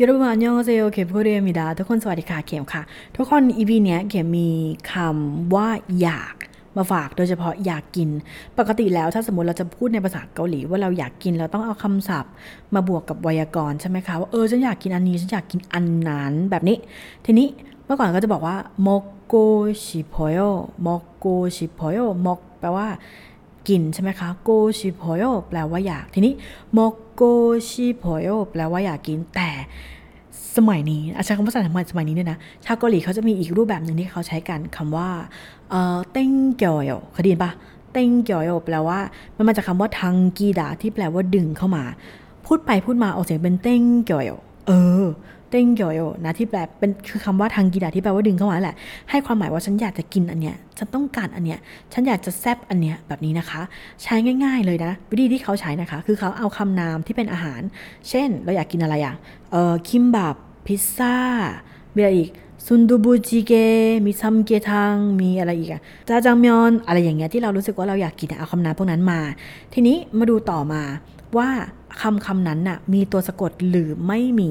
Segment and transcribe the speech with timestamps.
[0.00, 2.82] 여러분 안녕하세요 켐코리아입니다ทุกคนสวัสดีค่ะเข็มค่ะ
[3.16, 4.50] ทุกคน EP เนี้ยเข็มมี
[4.92, 5.68] คำว่า
[6.00, 6.34] อยาก
[6.76, 8.08] มาฝากโดยเฉพาะอยากกิน
[8.58, 12.32] ปกติแล้วถ้าสมมติเราจะพูดในภาษาเกาหลีว่าเราอยากกินเราต้องเอาคำศัพท์
[12.74, 16.76] มาบวกกับไวยากรณ์ใช่ไหมคะว่าเออฉันอยากกินอันนี้ฉันอยากกินอันนั้นแบบนี้
[17.24, 17.46] ทีนี้
[17.84, 19.34] เมื่อก่อนก็จะบอกว่า먹고
[19.84, 22.88] 싶어요 먹고 싶어요 먹แปลว่า
[23.68, 26.32] กินใช่ไหมคะ고 싶어요แปลว่าอยาก ทีนี้
[26.72, 26.78] โม
[27.12, 27.22] โก
[27.68, 29.50] ชิโพโยแปลว่าอยากกิน แต่
[30.56, 35.08] สมัยนี้อาใช้คำว่าสมัยสมัยนี้เนี่ยนะ ชาวเกาหลีเขาจะมีอีกรูปแบบหนึ่งที่เขาใช้กันคำว่า
[35.70, 37.52] เอ่อ เต้งเกียวเคยได้ยินปะ
[37.92, 38.98] เต้งเกียวแปลว่า
[39.36, 41.84] มันมาจากคำว่าทังกีดาที่แปลว่าดึงเข้ามา
[42.46, 44.70] พูดไปพูดมาออกเสียงเป็นเต้งเกียว เอ
[45.02, 45.04] อ
[45.50, 48.76] เต้งเกียวโยนะที่แปลเป็นคือคำว่าทางกีดาที่แปลว่าดึงเข้ามาแหละ
[49.10, 51.58] ให้ความหมายว่าฉันอยากจะกินอันเนี้ยฉันต้องการอันเนี้ย
[51.92, 53.60] ฉันอยากจะแซบอันเนี้ยแบบนี้นะคะ
[54.02, 57.60] ใช้ง่าย ๆ เลยนะ วิธีที่เขาใช้นะคะ คือเขาเอาคำนามที่เป็นอาหาร
[58.08, 59.14] เช่น เราอยากกินอะไรอะ
[59.52, 61.16] เออคิมบับพิซซ่า
[61.94, 62.30] มีอะไรอีก
[62.66, 63.52] ซุนดูบูจิเก
[64.04, 69.20] มีซัมเกทัง มีอะไรอีกอะจาจังมยอน อะไรอย่างเงี้ยที่เรารู้สึกว่าเราอยากกินเอาคำนามพวกนั้นมา
[69.74, 70.82] ทีนี้มาดูต่อมา
[71.38, 71.48] ว่า
[72.00, 74.50] คำคำนั้นน่ะมีตัวสะกดหรือไม่มี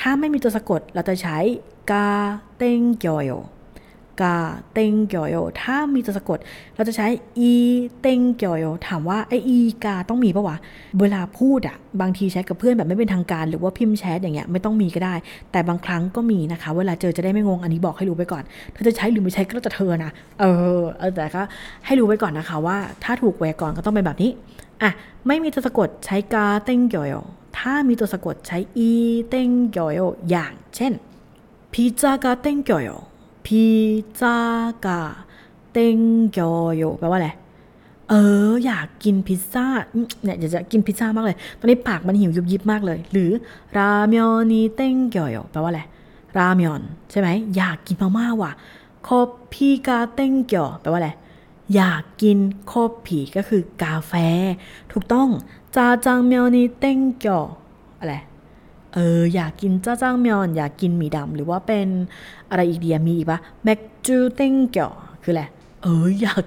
[0.00, 1.38] ถ้าไม่มีตัวสะกดเราจะใช้
[1.90, 2.08] กา
[2.58, 3.32] เต็งยวโย
[4.22, 4.36] กา
[4.72, 6.38] เต็งยวโยถ้ามีตัวสะกด
[6.76, 7.06] เราจะใช้
[7.38, 7.52] อี
[8.00, 10.56] เต็งยวโยถามว่าไออีกาต้องมีปะวะ
[11.00, 15.14] เวลาพูดอะบางทีใช้กับเพื่อนแบบไม่เป็นทางการ หรือว่าพิมพ์แชทอย่างเงี้ยไม่ต้องมีก็ได้
[15.52, 20.44] แต่บางครั้งก็มีนะคะ เวลาเจอจะได้ไม่งงอันนี้บอกให้รู้ไปก่อน เธอจะใช้หรือไม่ใช้ก็แล้วแต่เธอนะ เอ
[20.76, 20.78] อ
[21.16, 21.42] แต่ก็
[21.86, 24.30] ให้รู้ไว้ก่อนนะคะว่า ถ้าถูกไวกรณ์ก็ต้องเป็นแบบนี้
[24.82, 24.90] อะ
[25.26, 27.14] ไม่มีตัวสะกดใช้กาเต็งเกียวโย
[27.58, 28.90] ถ้ามีตัวสะกดใช้อี
[29.28, 30.92] เต็งเกียวโยอย่างเช่น
[31.72, 32.90] พิซซ่ากาเต็งเกียวโย
[33.46, 33.64] พิ
[34.02, 34.36] ซซ่า
[34.86, 35.00] กา
[35.72, 35.98] เต็ง
[36.32, 37.30] เกียวโยแปลว่าอะไร
[38.08, 38.14] เอ
[38.48, 39.66] ออยากกินพิซซ่า
[40.24, 43.30] เนี่ยอยากจะกินพิซซ่ามากเลย ตอนนี้ปากมันหิวยุบยิบมากเลย หรือ
[43.76, 45.82] รามยอนีเต็งเกียวโยแปลว่าอะไร
[46.36, 48.52] รามยอนใช่ไหมอยากกินมาม่าว่ะ
[49.06, 49.18] คอ
[49.52, 51.10] พีกาเต็งเกียวแปลว่าอะไร
[51.74, 52.72] อยากกินโค
[53.06, 54.12] ผีก็คือกาแฟ
[54.92, 55.28] ถูกต้อง
[55.76, 57.44] จาจังเมียวนีเต้งเกียว
[57.98, 58.14] อะไร
[58.94, 61.88] เอออยากกินจ้าจ้างเมียนอยากกินหมี่ดำหรือว่าเป็น
[62.50, 65.42] อะไรอีกเดียมีอีกปะแมกจูเต้งเกียวคืออะไร
[65.82, 66.44] เอออยาก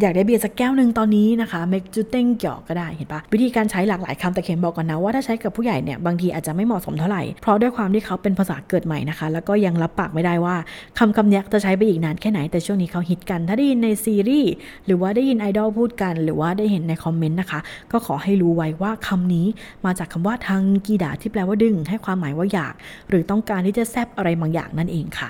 [0.00, 10.56] อยากได้เบียร์สักแก้วหนึ่งตอนนี้นะคะเมกจูเต็งเกี่ยวก็ได้เห็นปะวิธีการใช้หลากหลายคำแต่เข็มบอกก่อนนะว่าถ้าใช้กับผู้ใหญ่เนี่ยบางทีอาจจะไม่เหมาะสมเท่าไหร่ เพราะด้วยความที่เขาเป็นภาษาเกิดใหม่นะคะ แล้วก็ยังรับปากไม่ได้ว่า
[10.98, 14.52] คำคำนี้จะใช้ไปอีกนานแค่ไหนแต่ช่วงนี้เขาฮิตกัน ถ้าได้ยินในซีรีส์
[14.86, 17.60] หรือว่าได้ยินไอดอลพูดกัน หรือว่าได้เห็นในคอมเมนต์นะคะ
[17.92, 19.46] ก็ขอให้รู้ไว้ว่าคำนี้
[19.84, 22.74] มาจากคำว่า당기다ที่แปลว่าดึง ให้ความหมายว่าอยาก
[23.08, 25.28] หรือต้องการที่จะแซบอะไรบางอย่างนั่นเองค่ะ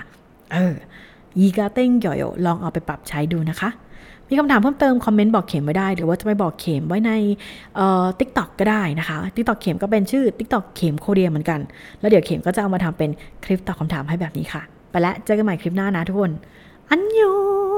[0.53, 0.75] เออ
[1.39, 3.69] 이/가 땡겨요ลองเอาไปปรับใช้ดูนะคะ
[4.31, 7.11] มีคำถามเพิ่มเติมคอมเมนต์บอกเข็มไว้ได้ หรือว่าจะไปบอกเข็มไว้ใน
[7.75, 11.59] เอ่อ TikTok ก็ได้นะคะ TikTok เข็มก็เป็นชื่อ TikTok เข็ม Korea เหมือนกัน
[11.99, 13.09] แล้วเดี๋ยวเข็มก็จะเอามาทำเป็น
[13.45, 14.61] คลิปตอบคำถามให้แบบนี้ค่ะ
[14.91, 16.31] ไปแล้วเจอกันใหม่คลิปหน้านะทุกคน
[16.89, 17.35] อันยอ
[17.69, 17.70] ง